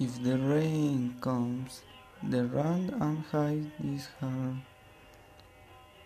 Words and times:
If 0.00 0.22
the 0.22 0.38
rain 0.38 1.16
comes, 1.20 1.82
the 2.22 2.44
run 2.46 2.94
and 3.00 3.18
hide 3.32 3.72
is 3.82 4.06
hard. 4.20 4.62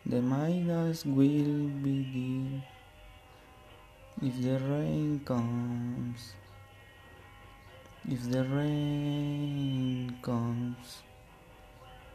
The 0.06 0.22
Midas 0.22 1.04
will 1.04 1.68
be 1.84 2.00
deep. 2.08 2.62
If 4.22 4.40
the 4.40 4.58
rain 4.64 5.20
comes, 5.26 6.32
if 8.08 8.30
the 8.30 8.44
rain 8.44 10.16
comes, 10.22 11.02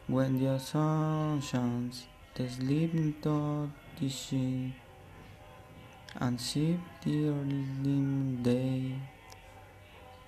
when 0.08 0.42
the 0.42 0.58
sun 0.58 1.40
shines, 1.40 2.08
the 2.34 2.48
sleeping 2.50 3.14
thought 3.22 3.70
is 4.02 4.12
she, 4.12 4.74
and 6.18 6.40
sheep 6.40 6.80
the 7.04 7.28
early 7.28 7.62
day 7.84 8.07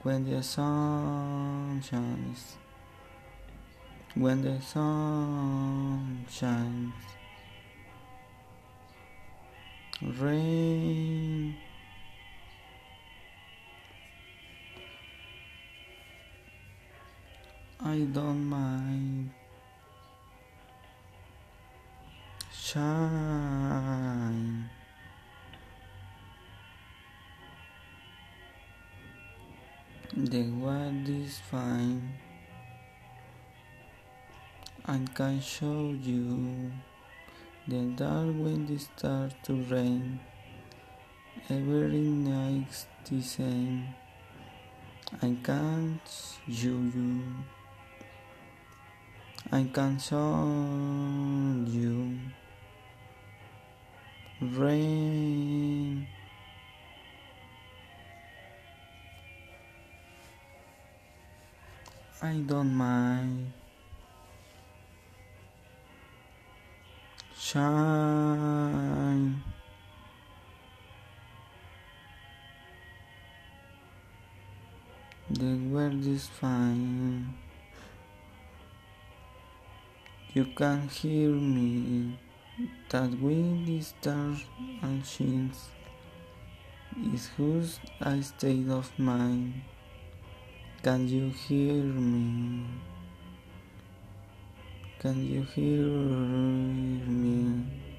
when 0.03 0.25
the 0.25 0.43
sun 0.43 1.83
shines. 1.83 2.57
When 4.15 4.43
the 4.43 4.61
sun 4.61 6.25
shines. 6.31 6.95
Rain. 10.03 11.57
I 17.83 17.99
don't 18.13 18.45
mind. 18.45 19.31
Shine 22.53 24.10
The 30.13 30.43
world 30.59 31.09
is 31.09 31.39
fine. 31.39 32.15
I 34.85 34.99
can 35.15 35.41
show 35.41 35.95
you 36.03 36.73
the 37.69 37.95
dark 37.95 38.35
when 38.35 38.67
it 38.69 38.81
starts 38.81 39.37
to 39.45 39.55
rain. 39.71 40.19
Every 41.49 42.11
night's 42.11 42.87
the 43.09 43.23
same. 43.23 43.95
I 45.23 45.37
can't 45.45 46.03
show 46.51 46.83
you. 46.91 47.23
I 49.53 49.63
can 49.73 49.97
show 50.01 50.43
you. 51.71 52.19
Rain. 54.41 55.50
I 62.23 62.35
don't 62.45 62.75
mind. 62.75 63.51
Shine. 67.35 69.43
The 75.31 75.57
world 75.73 76.07
is 76.07 76.27
fine. 76.27 77.33
You 80.35 80.45
can 80.45 80.89
hear 80.89 81.31
me. 81.31 82.19
That 82.91 83.19
wind 83.19 83.67
is 83.67 83.95
stars 83.97 84.45
and 84.83 85.07
shins. 85.07 85.71
Is 87.15 87.31
whose 87.39 87.81
a 88.03 88.23
state 88.23 88.69
of 88.69 88.93
mind. 88.99 89.63
Can 90.83 91.07
you 91.09 91.29
hear 91.29 91.75
me? 91.75 92.65
Can 94.99 95.21
you 95.29 95.43
hear 95.43 95.85
me? 97.05 97.90